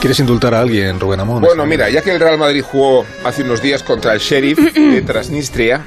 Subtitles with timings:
[0.00, 1.42] ¿Quieres indultar a alguien, Rubén Amón?
[1.42, 5.02] Bueno, mira, ya que el Real Madrid jugó hace unos días contra el Sheriff de
[5.02, 5.84] Transnistria,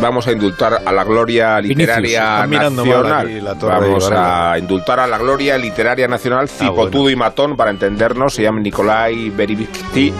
[0.00, 3.42] vamos a indultar a la gloria literaria nacional.
[3.60, 8.42] vamos a indultar a la gloria literaria nacional, ah, cipotudo y matón, para entendernos, se
[8.42, 10.12] llama Nikolai Berivicti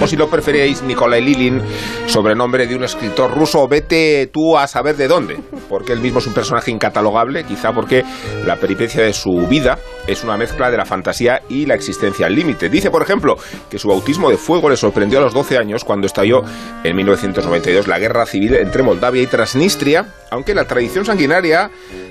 [0.00, 1.62] o si lo preferíais, Nikolai Lilin,
[2.06, 5.38] sobrenombre de un escritor ruso, vete tú a saber de dónde,
[5.78, 8.04] porque él mismo es un personaje incatalogable, quizá porque
[8.44, 12.34] la peripecia de su vida es una mezcla de la fantasía y la existencia al
[12.34, 12.68] límite.
[12.68, 13.36] Dice, por ejemplo,
[13.70, 16.42] que su bautismo de fuego le sorprendió a los 12 años cuando estalló
[16.82, 21.70] en 1992 la guerra civil entre Moldavia y Transnistria, aunque la tradición sanguinaria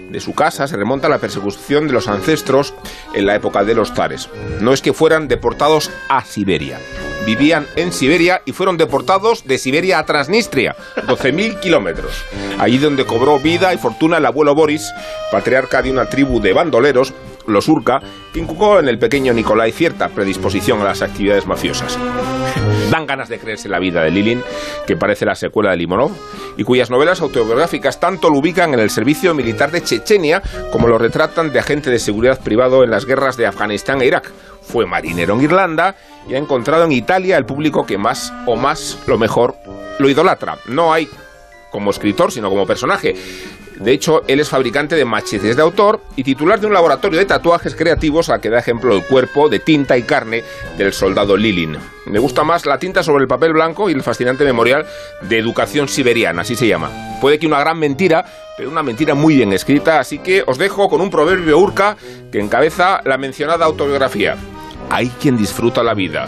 [0.10, 2.74] de su casa se remonta a la persecución de los ancestros
[3.14, 4.30] en la época de los zares.
[4.62, 6.80] No es que fueran deportados a Siberia
[7.28, 12.24] vivían en Siberia y fueron deportados de Siberia a Transnistria, 12.000 kilómetros.
[12.58, 14.94] Allí donde cobró vida y fortuna el abuelo Boris,
[15.30, 17.14] patriarca de una tribu de bandoleros,
[17.46, 18.00] los Urca,
[18.34, 22.00] que inculcó en el pequeño Nicolai cierta predisposición a las actividades mafiosas.
[22.90, 24.42] Dan ganas de creerse la vida de Lilin,
[24.86, 26.12] que parece la secuela de Limonov,
[26.56, 30.42] y cuyas novelas autobiográficas tanto lo ubican en el servicio militar de Chechenia
[30.72, 34.32] como lo retratan de agente de seguridad privado en las guerras de Afganistán e Irak
[34.68, 35.96] fue marinero en Irlanda
[36.28, 39.56] y ha encontrado en Italia el público que más o más lo mejor
[40.00, 40.58] lo idolatra.
[40.68, 41.10] No hay
[41.72, 43.16] como escritor, sino como personaje.
[43.80, 47.26] De hecho, él es fabricante de machetes de autor y titular de un laboratorio de
[47.26, 50.44] tatuajes creativos a que da ejemplo el cuerpo de tinta y carne
[50.78, 51.78] del soldado Lilin.
[52.08, 54.88] Me gusta más la tinta sobre el papel blanco y el fascinante memorial
[55.22, 56.90] de educación siberiana, así se llama.
[57.22, 58.26] Puede que una gran mentira,
[58.58, 61.98] pero una mentira muy bien escrita, así que os dejo con un proverbio urca
[62.32, 64.38] que encabeza la mencionada autobiografía.
[64.90, 66.28] Hay quien disfruta la vida,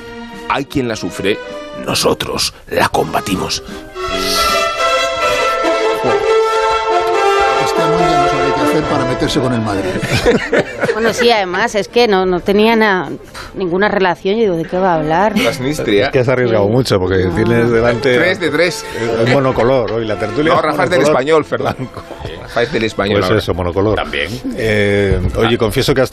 [0.49, 1.37] hay quien la sufre,
[1.85, 3.63] nosotros la combatimos.
[7.65, 7.97] Este no
[8.29, 9.89] sabe qué hacer para meterse con el Madrid.
[10.93, 13.07] Bueno, sí, además, es que no, no tenía
[13.53, 14.35] ninguna relación.
[14.35, 15.33] Yo digo, ¿de qué va a hablar?
[15.33, 16.07] Transnistria.
[16.07, 18.17] Es que has arriesgado mucho, porque tienes delante...
[18.17, 18.85] Tres de tres.
[19.25, 21.89] El monocolor, hoy la tertulia No, Rafa es del español, Fernando.
[22.41, 23.23] Rafa es del español.
[23.25, 23.95] Pues eso, monocolor.
[23.95, 24.29] También.
[24.57, 26.07] Eh, oye, confieso que hasta